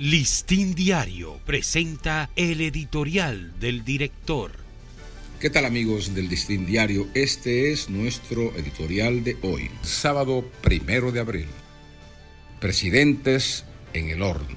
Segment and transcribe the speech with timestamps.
[0.00, 4.50] Listín Diario presenta el editorial del director.
[5.38, 7.06] ¿Qué tal amigos del Listín Diario?
[7.12, 11.48] Este es nuestro editorial de hoy, sábado primero de abril.
[12.60, 14.56] Presidentes en el horno.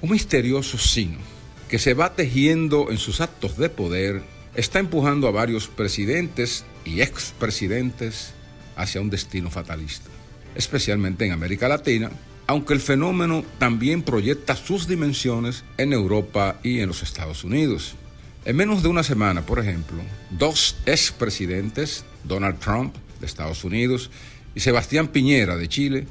[0.00, 1.20] Un misterioso signo
[1.68, 4.22] que se va tejiendo en sus actos de poder
[4.56, 8.32] está empujando a varios presidentes y expresidentes
[8.74, 10.10] hacia un destino fatalista,
[10.56, 12.10] especialmente en América Latina,
[12.46, 17.96] aunque el fenómeno también proyecta sus dimensiones en Europa y en los Estados Unidos.
[18.44, 24.10] En menos de una semana, por ejemplo, dos expresidentes, Donald Trump de Estados Unidos
[24.54, 26.06] y Sebastián Piñera de Chile,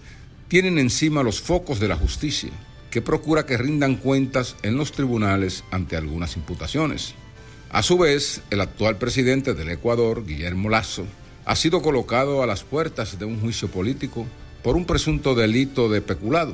[0.47, 2.49] tienen encima los focos de la justicia,
[2.89, 7.13] que procura que rindan cuentas en los tribunales ante algunas imputaciones.
[7.69, 11.05] A su vez, el actual presidente del Ecuador, Guillermo Lazo,
[11.45, 14.27] ha sido colocado a las puertas de un juicio político
[14.63, 16.53] por un presunto delito de peculado,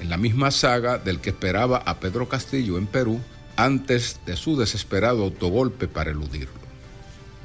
[0.00, 3.20] en la misma saga del que esperaba a Pedro Castillo en Perú
[3.56, 6.64] antes de su desesperado autogolpe para eludirlo.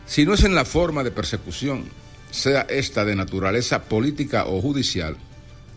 [0.08, 1.83] Si no es en la forma de persecución,
[2.31, 5.17] sea esta de naturaleza política o judicial,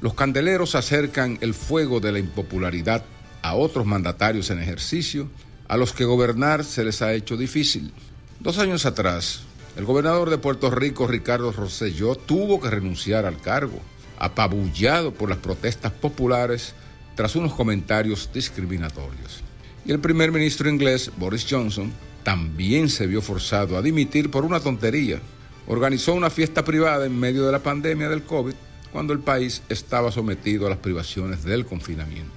[0.01, 3.05] los candeleros acercan el fuego de la impopularidad
[3.43, 5.29] a otros mandatarios en ejercicio,
[5.69, 7.93] a los que gobernar se les ha hecho difícil.
[8.41, 9.43] Dos años atrás,
[9.77, 13.81] el gobernador de Puerto Rico, Ricardo Rosselló, tuvo que renunciar al cargo
[14.23, 16.75] apabullado por las protestas populares
[17.17, 19.43] tras unos comentarios discriminatorios.
[19.85, 21.93] Y el primer ministro inglés, Boris Johnson,
[22.23, 25.21] también se vio forzado a dimitir por una tontería.
[25.67, 28.55] Organizó una fiesta privada en medio de la pandemia del COVID
[28.93, 32.31] cuando el país estaba sometido a las privaciones del confinamiento.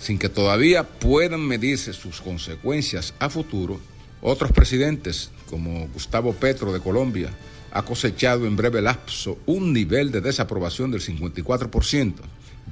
[0.00, 3.78] Sin que todavía puedan medirse sus consecuencias a futuro,
[4.22, 7.30] otros presidentes, como Gustavo Petro de Colombia,
[7.72, 12.14] ha cosechado en breve lapso un nivel de desaprobación del 54%.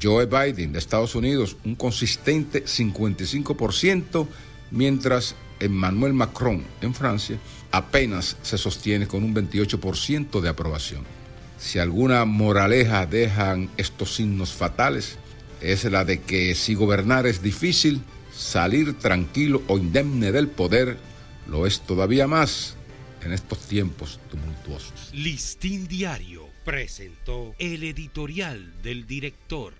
[0.01, 4.27] Joe Biden de Estados Unidos un consistente 55%,
[4.71, 7.39] mientras Emmanuel Macron en Francia
[7.71, 11.03] apenas se sostiene con un 28% de aprobación.
[11.59, 15.17] Si alguna moraleja dejan estos signos fatales,
[15.61, 18.01] es la de que si gobernar es difícil,
[18.33, 20.99] salir tranquilo o indemne del poder
[21.49, 22.77] lo es todavía más
[23.23, 25.11] en estos tiempos tumultuosos.
[25.13, 29.75] Listín Diario presentó el editorial del director.